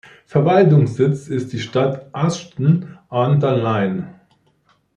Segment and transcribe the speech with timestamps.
[0.25, 4.15] Verwaltungssitz ist die Stadt Ashton-under-Lyne.